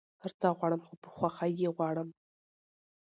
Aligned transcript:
هر 0.23 0.31
څه 0.39 0.47
غواړم 0.57 0.81
خو 0.87 0.93
په 1.03 1.09
خوښی 1.15 1.49
يي 1.61 1.67
غواړم 1.75 2.09